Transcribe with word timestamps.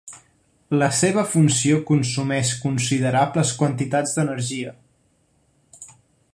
La 0.83 0.87
seva 0.99 1.23
funció 1.33 1.77
consumeix 1.89 2.55
considerables 2.63 3.53
quantitats 3.61 4.17
d'energia. 4.17 4.77